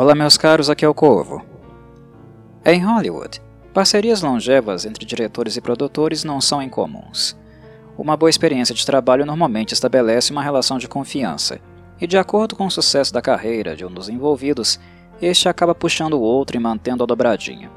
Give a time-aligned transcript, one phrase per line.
[0.00, 1.44] Olá, meus caros, aqui é o Corvo.
[2.64, 3.38] Em Hollywood,
[3.74, 7.36] parcerias longevas entre diretores e produtores não são incomuns.
[7.98, 11.60] Uma boa experiência de trabalho normalmente estabelece uma relação de confiança,
[12.00, 14.80] e de acordo com o sucesso da carreira de um dos envolvidos,
[15.20, 17.70] este acaba puxando o outro e mantendo a dobradinha.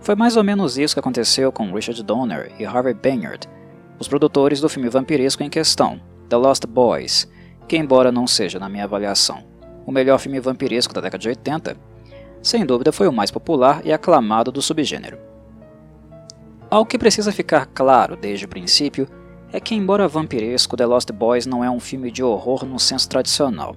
[0.00, 3.46] Foi mais ou menos isso que aconteceu com Richard Donner e Harvey Banyard,
[3.98, 7.30] os produtores do filme vampiresco em questão, The Lost Boys,
[7.68, 9.49] que embora não seja, na minha avaliação,
[9.86, 11.76] o melhor filme vampiresco da década de 80,
[12.42, 15.18] sem dúvida foi o mais popular e aclamado do subgênero.
[16.70, 19.08] Algo que precisa ficar claro desde o princípio
[19.52, 23.08] é que, embora vampiresco, The Lost Boys não é um filme de horror no senso
[23.08, 23.74] tradicional.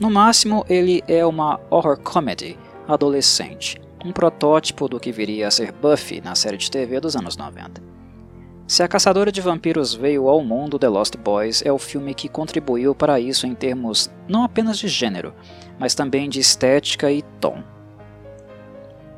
[0.00, 5.72] No máximo, ele é uma horror comedy adolescente, um protótipo do que viria a ser
[5.72, 7.97] Buffy na série de TV dos anos 90.
[8.68, 12.28] Se a Caçadora de Vampiros veio ao mundo, The Lost Boys é o filme que
[12.28, 15.32] contribuiu para isso em termos não apenas de gênero,
[15.78, 17.62] mas também de estética e tom.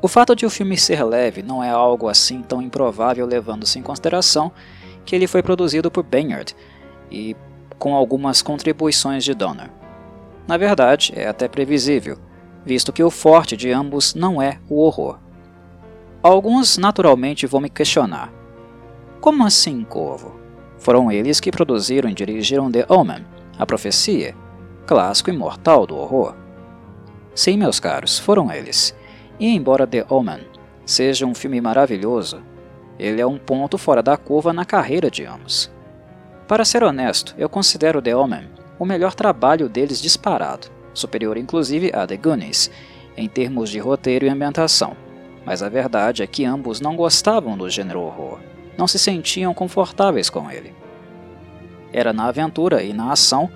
[0.01, 3.81] O fato de o filme ser leve não é algo assim tão improvável levando-se em
[3.81, 4.53] consideração
[5.03, 6.55] que ele foi produzido por Banyard
[7.11, 7.35] e
[7.77, 9.69] com algumas contribuições de Donner.
[10.47, 12.17] Na verdade, é até previsível,
[12.65, 15.19] visto que o forte de ambos não é o horror.
[16.23, 18.39] Alguns naturalmente vão me questionar
[19.21, 20.41] como assim, Corvo?
[20.79, 23.23] Foram eles que produziram e dirigiram The Omen,
[23.57, 24.35] a profecia,
[24.87, 26.33] clássico imortal do horror.
[27.35, 28.95] Sim, meus caros, foram eles.
[29.39, 30.41] E embora The Omen
[30.83, 32.41] seja um filme maravilhoso,
[32.97, 35.71] ele é um ponto fora da curva na carreira de ambos.
[36.47, 38.49] Para ser honesto, eu considero The Omen
[38.79, 42.71] o melhor trabalho deles disparado, superior inclusive a The Goonies,
[43.15, 44.97] em termos de roteiro e ambientação.
[45.45, 48.39] Mas a verdade é que ambos não gostavam do gênero horror
[48.81, 50.73] não se sentiam confortáveis com ele.
[51.93, 53.47] Era na aventura e na ação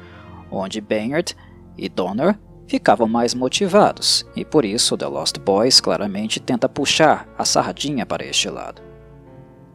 [0.51, 1.35] onde Banyard
[1.75, 2.37] e Donner
[2.67, 8.23] ficavam mais motivados, e por isso The Lost Boys claramente tenta puxar a sardinha para
[8.23, 8.83] este lado.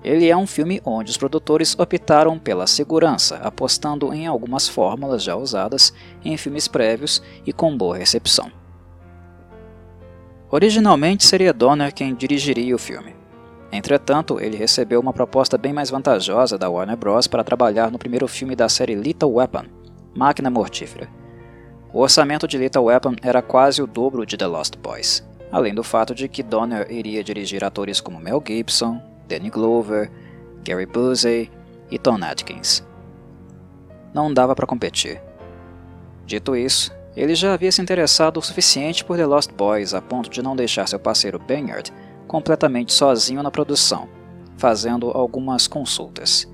[0.04, 5.34] Ele é um filme onde os produtores optaram pela segurança, apostando em algumas fórmulas já
[5.34, 5.92] usadas
[6.24, 8.52] em filmes prévios e com boa recepção.
[10.48, 13.19] Originalmente seria Donner quem dirigiria o filme,
[13.72, 17.26] Entretanto, ele recebeu uma proposta bem mais vantajosa da Warner Bros.
[17.26, 19.64] para trabalhar no primeiro filme da série Little Weapon,
[20.14, 21.08] Máquina Mortífera.
[21.92, 25.84] O orçamento de Little Weapon era quase o dobro de The Lost Boys, além do
[25.84, 30.10] fato de que Donner iria dirigir atores como Mel Gibson, Danny Glover,
[30.64, 31.50] Gary Busey
[31.90, 32.84] e Tom Atkins.
[34.12, 35.20] Não dava para competir.
[36.26, 40.30] Dito isso, ele já havia se interessado o suficiente por The Lost Boys a ponto
[40.30, 41.92] de não deixar seu parceiro Banyard
[42.30, 44.08] completamente sozinho na produção,
[44.56, 46.48] fazendo algumas consultas.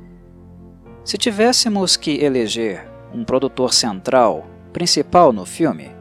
[1.04, 5.94] Se tivéssemos que eleger um produtor central, principal no filme,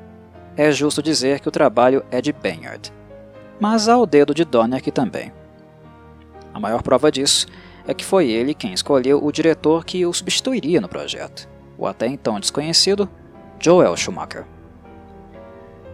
[0.55, 2.89] é justo dizer que o trabalho é de Banyard,
[3.59, 5.33] mas há o dedo de Donner aqui também.
[6.53, 7.45] A maior prova disso
[7.85, 12.07] é que foi ele quem escolheu o diretor que o substituiria no projeto, o até
[12.07, 13.09] então desconhecido
[13.59, 14.45] Joel Schumacher.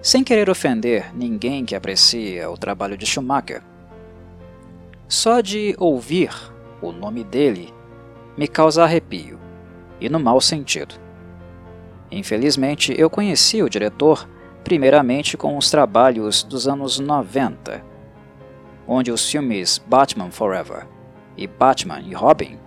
[0.03, 3.63] Sem querer ofender ninguém que aprecia o trabalho de Schumacher,
[5.11, 6.33] só de ouvir
[6.81, 7.73] o nome dele
[8.37, 9.37] me causa arrepio,
[9.99, 10.95] e no mau sentido.
[12.09, 14.25] Infelizmente, eu conheci o diretor
[14.63, 17.83] primeiramente com os trabalhos dos anos 90,
[18.87, 20.87] onde os filmes Batman Forever
[21.35, 22.57] e Batman e Robin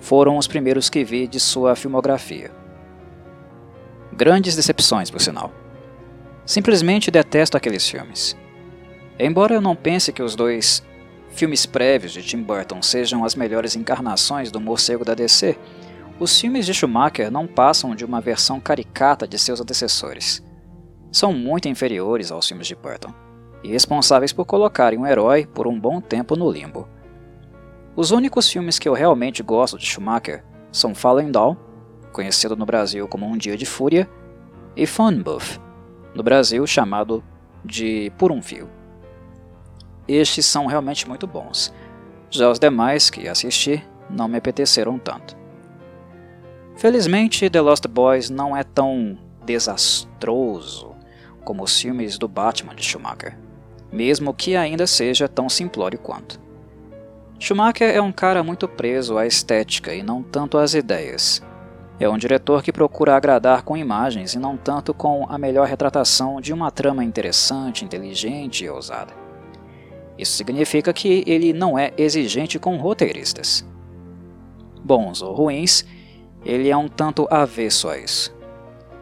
[0.00, 2.50] foram os primeiros que vi de sua filmografia.
[4.12, 5.52] Grandes decepções, por sinal.
[6.44, 8.36] Simplesmente detesto aqueles filmes.
[9.16, 10.82] Embora eu não pense que os dois
[11.30, 15.56] filmes prévios de Tim Burton sejam as melhores encarnações do morcego da DC,
[16.18, 20.44] os filmes de Schumacher não passam de uma versão caricata de seus antecessores.
[21.10, 23.12] São muito inferiores aos filmes de Burton,
[23.64, 26.88] e responsáveis por colocarem um herói por um bom tempo no limbo.
[27.96, 31.56] Os únicos filmes que eu realmente gosto de Schumacher são Fallen Down,
[32.12, 34.08] conhecido no Brasil como Um Dia de Fúria,
[34.76, 34.84] e
[35.22, 35.60] Booth,
[36.14, 37.24] no Brasil chamado
[37.64, 38.79] de Por um Fio
[40.06, 41.72] estes são realmente muito bons.
[42.30, 45.36] Já os demais que assisti não me apeteceram tanto.
[46.76, 50.94] Felizmente, The Lost Boys não é tão desastroso
[51.44, 53.38] como os filmes do Batman de Schumacher,
[53.92, 56.40] mesmo que ainda seja tão simplório quanto.
[57.38, 61.42] Schumacher é um cara muito preso à estética e não tanto às ideias.
[61.98, 66.40] É um diretor que procura agradar com imagens e não tanto com a melhor retratação
[66.40, 69.12] de uma trama interessante, inteligente e ousada.
[70.20, 73.64] Isso significa que ele não é exigente com roteiristas.
[74.84, 75.82] Bons ou ruins,
[76.44, 78.30] ele é um tanto avesso a isso.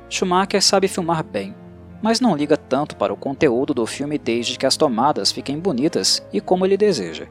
[0.08, 1.56] Schumacher sabe filmar bem,
[2.00, 6.24] mas não liga tanto para o conteúdo do filme desde que as tomadas fiquem bonitas
[6.32, 7.26] e como ele deseja.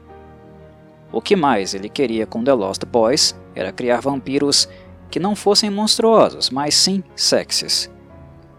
[1.10, 4.68] O que mais ele queria com The Lost Boys era criar vampiros
[5.10, 7.90] que não fossem monstruosos, mas sim sexys.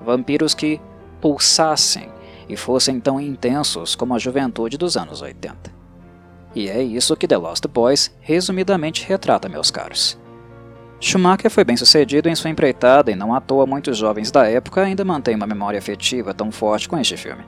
[0.01, 0.81] Vampiros que
[1.21, 2.09] pulsassem
[2.49, 5.71] e fossem tão intensos como a juventude dos anos 80.
[6.55, 10.17] E é isso que The Lost Boys resumidamente retrata, meus caros.
[10.99, 14.81] Schumacher foi bem sucedido em sua empreitada e não à toa muitos jovens da época
[14.81, 17.45] ainda mantêm uma memória afetiva tão forte com este filme.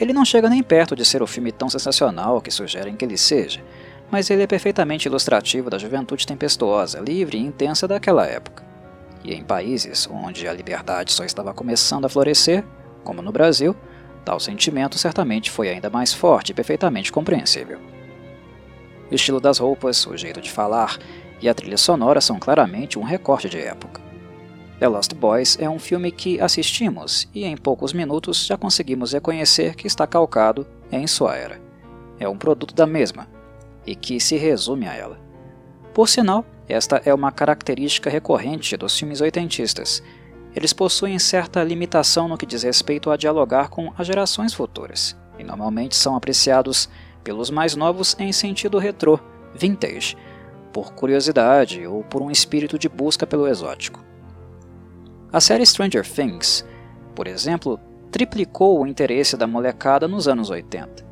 [0.00, 3.16] Ele não chega nem perto de ser o filme tão sensacional que sugerem que ele
[3.16, 3.62] seja,
[4.10, 8.64] mas ele é perfeitamente ilustrativo da juventude tempestuosa, livre e intensa daquela época.
[9.22, 12.64] E em países onde a liberdade só estava começando a florescer,
[13.04, 13.76] como no Brasil,
[14.24, 17.78] tal sentimento certamente foi ainda mais forte e perfeitamente compreensível.
[19.10, 20.98] O estilo das roupas, o jeito de falar
[21.40, 24.00] e a trilha sonora são claramente um recorte de época.
[24.78, 29.74] The Lost Boys é um filme que assistimos e em poucos minutos já conseguimos reconhecer
[29.76, 31.60] que está calcado em sua era.
[32.18, 33.28] É um produto da mesma
[33.86, 35.20] e que se resume a ela.
[35.92, 40.02] Por sinal, esta é uma característica recorrente dos filmes oitentistas.
[40.54, 45.44] Eles possuem certa limitação no que diz respeito a dialogar com as gerações futuras, e
[45.44, 46.88] normalmente são apreciados
[47.24, 49.18] pelos mais novos em sentido retrô,
[49.54, 50.16] vintage,
[50.72, 54.02] por curiosidade ou por um espírito de busca pelo exótico.
[55.32, 56.64] A série Stranger Things,
[57.14, 61.04] por exemplo, triplicou o interesse da molecada nos anos 80.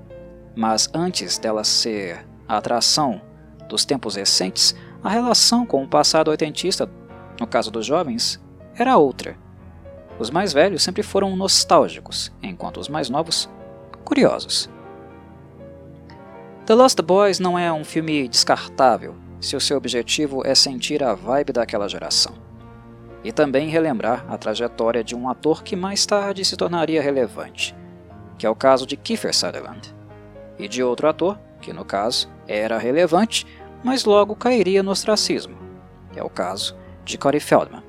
[0.54, 3.22] Mas antes dela ser a atração
[3.68, 6.90] dos tempos recentes, a relação com o passado oitentista,
[7.40, 8.38] no caso dos jovens,
[8.82, 9.36] era outra.
[10.18, 13.48] Os mais velhos sempre foram nostálgicos, enquanto os mais novos,
[14.04, 14.68] curiosos.
[16.66, 21.14] The Lost Boys não é um filme descartável se o seu objetivo é sentir a
[21.14, 22.34] vibe daquela geração.
[23.24, 27.74] E também relembrar a trajetória de um ator que mais tarde se tornaria relevante,
[28.38, 29.94] que é o caso de Kiefer Sutherland,
[30.58, 33.46] e de outro ator, que no caso era relevante,
[33.82, 35.56] mas logo cairia no ostracismo,
[36.14, 37.79] é o caso de Corey Feldman.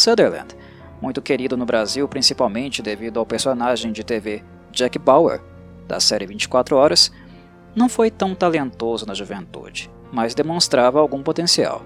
[0.00, 0.56] Sutherland,
[0.98, 4.42] muito querido no Brasil principalmente devido ao personagem de TV
[4.72, 5.42] Jack Bauer,
[5.86, 7.12] da série 24 Horas,
[7.76, 11.82] não foi tão talentoso na juventude, mas demonstrava algum potencial.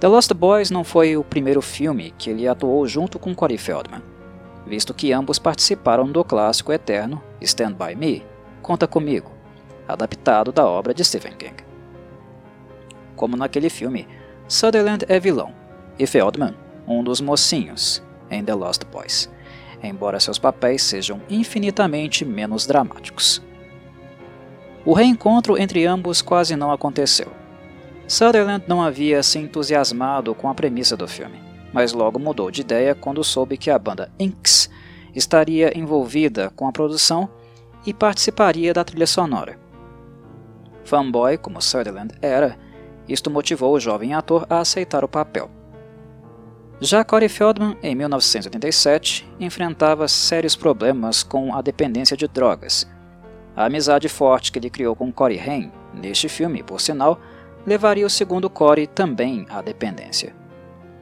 [0.00, 4.02] The Lost Boys não foi o primeiro filme que ele atuou junto com Corey Feldman,
[4.66, 8.22] visto que ambos participaram do clássico eterno Stand By Me,
[8.60, 9.32] Conta Comigo,
[9.88, 11.56] adaptado da obra de Stephen King.
[13.16, 14.06] Como naquele filme,
[14.46, 15.54] Sutherland é vilão
[15.98, 16.54] e Feldman,
[16.90, 19.30] um dos mocinhos em The Lost Boys,
[19.82, 23.40] embora seus papéis sejam infinitamente menos dramáticos.
[24.84, 27.28] O reencontro entre ambos quase não aconteceu.
[28.08, 31.40] Sutherland não havia se entusiasmado com a premissa do filme,
[31.72, 34.68] mas logo mudou de ideia quando soube que a banda Inks
[35.14, 37.28] estaria envolvida com a produção
[37.86, 39.58] e participaria da trilha sonora.
[40.84, 42.58] Fanboy, como Sutherland era,
[43.08, 45.59] isto motivou o jovem ator a aceitar o papel.
[46.82, 52.88] Já Corey Feldman, em 1987, enfrentava sérios problemas com a dependência de drogas.
[53.54, 57.20] A amizade forte que ele criou com Corey Haim, neste filme, por sinal,
[57.66, 60.34] levaria o segundo Corey também à dependência.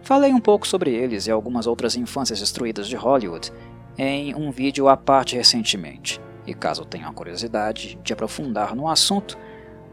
[0.02, 3.52] Falei um pouco sobre eles e algumas outras infâncias destruídas de Hollywood
[3.96, 9.38] em um vídeo à parte recentemente, e caso tenham a curiosidade de aprofundar no assunto,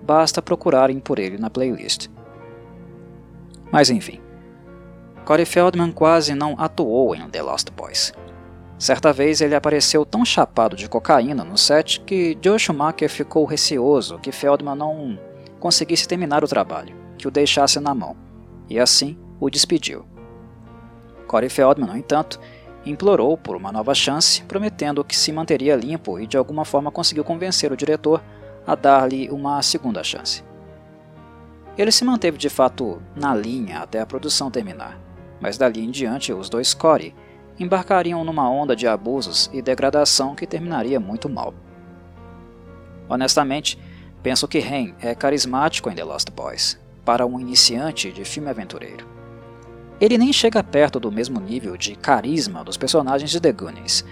[0.01, 2.07] basta procurarem por ele na playlist.
[3.71, 4.19] Mas enfim,
[5.25, 8.13] Corey Feldman quase não atuou em The Lost Boys.
[8.77, 14.19] Certa vez ele apareceu tão chapado de cocaína no set que Joe Schumacher ficou receoso
[14.19, 15.17] que Feldman não
[15.59, 18.15] conseguisse terminar o trabalho, que o deixasse na mão,
[18.69, 20.05] e assim o despediu.
[21.25, 22.39] Corey Feldman, no entanto,
[22.85, 27.23] implorou por uma nova chance, prometendo que se manteria limpo e de alguma forma conseguiu
[27.23, 28.21] convencer o diretor
[28.67, 30.43] a dar-lhe uma segunda chance.
[31.75, 34.99] Ele se manteve de fato na linha até a produção terminar,
[35.39, 37.13] mas dali em diante os dois Corey
[37.59, 41.53] embarcariam numa onda de abusos e degradação que terminaria muito mal.
[43.07, 43.79] Honestamente,
[44.21, 49.07] penso que Ren é carismático em The Lost Boys, para um iniciante de filme aventureiro.
[50.01, 54.03] Ele nem chega perto do mesmo nível de carisma dos personagens de The Goonies,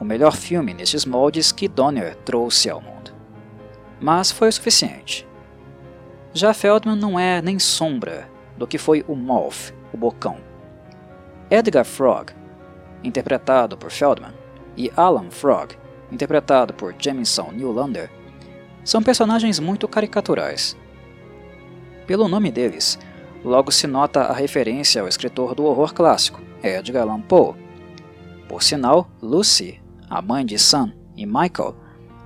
[0.00, 2.98] o melhor filme nestes moldes que Donner trouxe ao mundo
[4.00, 5.26] mas foi o suficiente.
[6.32, 10.36] Já Feldman não é nem sombra do que foi o Moth, o Bocão.
[11.50, 12.32] Edgar Frog,
[13.02, 14.34] interpretado por Feldman,
[14.76, 15.74] e Alan Frog,
[16.12, 18.10] interpretado por Jamison Newlander,
[18.84, 20.76] são personagens muito caricaturais.
[22.06, 22.98] Pelo nome deles,
[23.44, 27.54] logo se nota a referência ao escritor do horror clássico, Edgar Allan Poe.
[28.48, 31.74] Por sinal, Lucy, a mãe de Sam e Michael,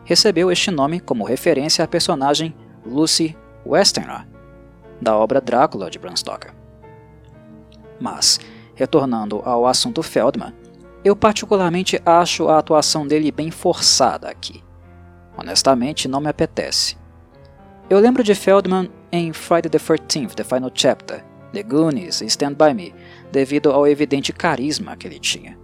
[0.05, 4.27] recebeu este nome como referência à personagem Lucy Westenra,
[5.01, 6.53] da obra Drácula de Bram Stoker.
[8.01, 8.39] Mas,
[8.83, 10.53] retornando ao assunto Feldman,
[11.05, 14.63] eu particularmente acho a atuação dele bem forçada aqui.
[15.37, 16.97] Honestamente, não me apetece.
[17.89, 22.55] Eu lembro de Feldman em Friday the 13th, The Final Chapter, The Goonies e Stand
[22.55, 22.93] By Me,
[23.31, 25.57] devido ao evidente carisma que ele tinha.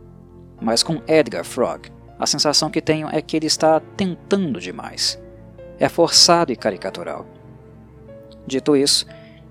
[0.61, 5.21] Mas com Edgar Frog, a sensação que tenho é que ele está tentando demais.
[5.77, 7.27] É forçado e caricatural.
[8.47, 9.07] Dito isso,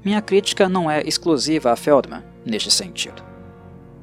[0.05, 3.27] minha crítica não é exclusiva a Feldman neste sentido.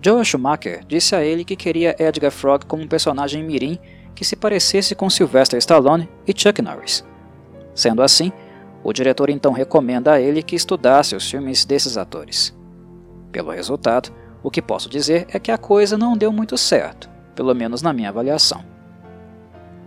[0.04, 3.78] Joel Schumacher disse a ele que queria Edgar Frog como um personagem mirim
[4.14, 7.02] que se parecesse com Sylvester Stallone e Chuck Norris.
[7.74, 8.30] Sendo assim,
[8.82, 12.54] o diretor então recomenda a ele que estudasse os filmes desses atores.
[13.32, 17.54] Pelo resultado, o que posso dizer é que a coisa não deu muito certo, pelo
[17.54, 18.62] menos na minha avaliação.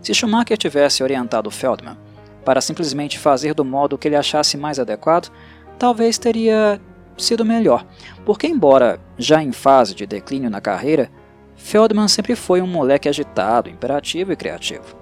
[0.02, 1.96] Se Schumacher tivesse orientado Feldman
[2.44, 5.32] para simplesmente fazer do modo que ele achasse mais adequado,
[5.78, 6.82] talvez teria
[7.18, 7.86] sido melhor,
[8.26, 11.10] porque, embora já em fase de declínio na carreira,
[11.56, 14.96] Feldman sempre foi um moleque agitado, imperativo e criativo.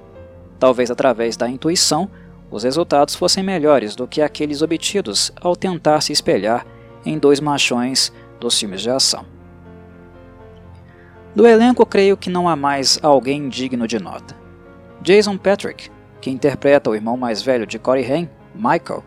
[0.58, 2.10] Talvez através da intuição,
[2.50, 6.66] os resultados fossem melhores do que aqueles obtidos ao tentar se espelhar
[7.06, 9.26] em dois machões dos filmes de ação.
[11.36, 14.36] Do elenco, creio que não há mais alguém digno de nota.
[15.02, 15.90] Jason Patrick,
[16.22, 19.04] que interpreta o irmão mais velho de Corey Haim, Michael,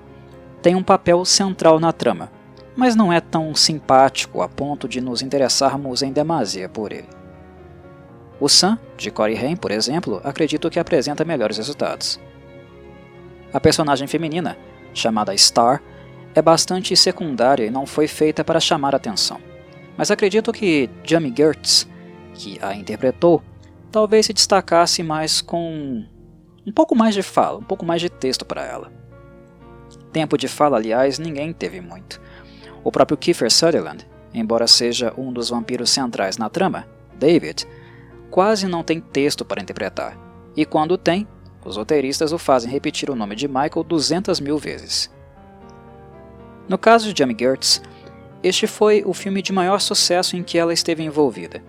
[0.61, 2.31] tem um papel central na trama,
[2.79, 7.09] mas não é tão simpático a ponto de nos interessarmos em demasia por ele.
[8.39, 12.21] O Sam, de Corey Haim, por exemplo, acredito que apresenta melhores resultados.
[13.53, 14.57] A personagem feminina,
[14.95, 15.83] chamada Star,
[16.37, 19.41] é bastante secundária e não foi feita para chamar atenção.
[19.97, 21.85] Mas acredito que Jamie Gertz,
[22.33, 23.43] que a interpretou,
[23.91, 26.05] talvez se destacasse mais com
[26.65, 28.93] um pouco mais de fala, um pouco mais de texto para ela.
[30.13, 32.28] Tempo de fala, aliás, ninguém teve muito.
[32.85, 36.87] O próprio Kiefer Sutherland, embora seja um dos vampiros centrais na trama,
[37.19, 37.67] David,
[38.31, 40.17] quase não tem texto para interpretar,
[40.57, 41.27] e quando tem,
[41.65, 45.11] os roteiristas o fazem repetir o nome de Michael 200 mil vezes.
[46.69, 47.83] No caso de Jamie Gertz,
[48.43, 51.63] este foi o filme de maior sucesso em que ela esteve envolvida.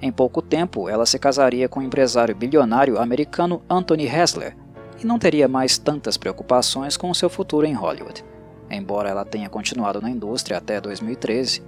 [0.00, 4.56] Em pouco tempo, ela se casaria com o empresário bilionário americano Anthony Hessler
[5.02, 8.24] e não teria mais tantas preocupações com seu futuro em Hollywood
[8.74, 11.62] embora ela tenha continuado na indústria até 2013,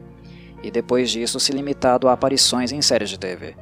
[0.63, 3.57] e depois disso se limitado a aparições em séries de TV.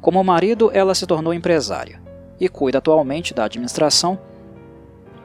[0.00, 2.02] Como marido, ela se tornou empresária
[2.38, 4.18] e cuida atualmente da administração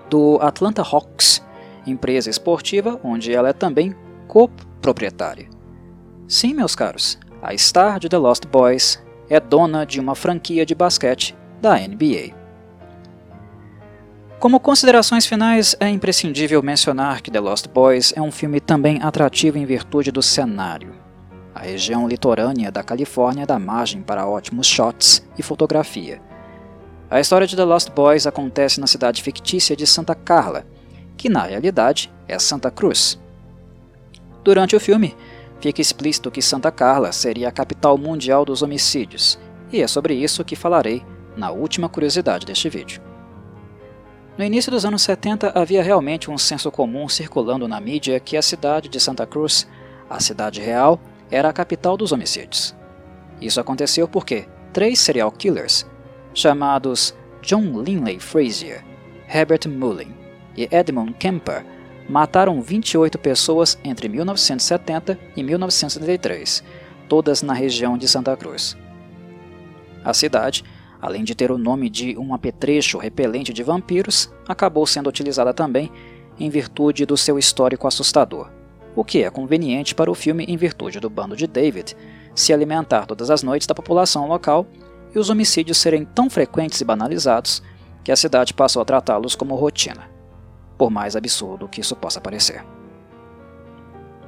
[0.09, 1.45] do Atlanta Hawks,
[1.85, 3.95] empresa esportiva onde ela é também
[4.27, 5.49] coproprietária.
[6.27, 10.73] Sim, meus caros, a star de The Lost Boys é dona de uma franquia de
[10.73, 12.38] basquete da NBA.
[14.39, 19.57] Como considerações finais, é imprescindível mencionar que The Lost Boys é um filme também atrativo
[19.57, 20.95] em virtude do cenário.
[21.53, 26.21] A região litorânea da Califórnia dá margem para ótimos shots e fotografia.
[27.09, 30.65] A história de The Lost Boys acontece na cidade fictícia de Santa Carla,
[31.17, 33.19] que na realidade é Santa Cruz.
[34.41, 35.17] Durante o filme,
[35.59, 39.37] fica explícito que Santa Carla seria a capital mundial dos homicídios,
[39.69, 41.03] e é sobre isso que falarei
[41.35, 43.08] na última curiosidade deste vídeo.
[44.39, 48.41] No início dos anos 70 havia realmente um senso comum circulando na mídia que a
[48.41, 49.67] cidade de Santa Cruz,
[50.09, 50.97] a cidade real,
[51.29, 52.73] era a capital dos homicídios.
[53.41, 55.85] Isso aconteceu porque três serial killers,
[56.33, 58.85] chamados John Linley Frazier,
[59.27, 60.15] Herbert Mullin
[60.55, 61.65] e Edmund Kemper,
[62.07, 66.63] mataram 28 pessoas entre 1970 e 1973,
[67.09, 68.77] todas na região de Santa Cruz.
[70.01, 70.63] A cidade
[71.01, 75.91] além de ter o nome de um apetrecho repelente de vampiros, acabou sendo utilizada também
[76.39, 78.49] em virtude do seu histórico assustador,
[78.95, 81.95] o que é conveniente para o filme em virtude do bando de David
[82.35, 84.65] se alimentar todas as noites da população local
[85.13, 87.61] e os homicídios serem tão frequentes e banalizados
[88.03, 90.09] que a cidade passou a tratá-los como rotina,
[90.77, 92.63] por mais absurdo que isso possa parecer.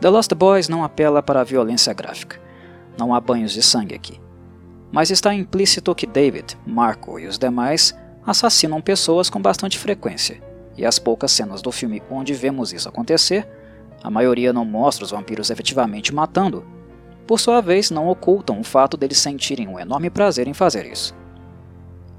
[0.02, 2.42] The Lost Boys não apela para a violência gráfica.
[2.98, 4.20] Não há banhos de sangue aqui
[4.92, 7.96] mas está implícito que David, Marco e os demais
[8.26, 10.42] assassinam pessoas com bastante frequência,
[10.78, 13.48] e as poucas cenas do filme onde vemos isso acontecer,
[14.04, 16.66] a maioria não mostra os vampiros efetivamente matando,
[17.26, 21.16] por sua vez não ocultam o fato deles sentirem um enorme prazer em fazer isso.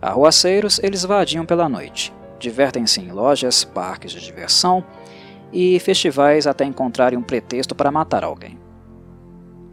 [0.01, 4.85] Arruaceiros, eles vadiam pela noite, divertem-se em lojas, parques de diversão
[5.53, 8.59] e festivais até encontrarem um pretexto para matar alguém.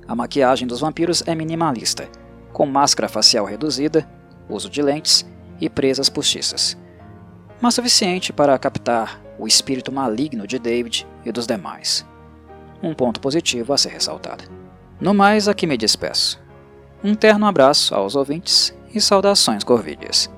[0.08, 2.10] A maquiagem dos vampiros é minimalista,
[2.52, 4.08] com máscara facial reduzida,
[4.50, 5.26] uso de lentes
[5.60, 6.78] e presas postiças,
[7.62, 12.06] mas suficiente para captar o espírito maligno de David e dos demais.
[12.82, 14.44] Um ponto positivo a ser ressaltado.
[15.00, 16.42] No mais, aqui me despeço.
[17.04, 20.30] Um terno abraço aos ouvintes e saudações corvídeas.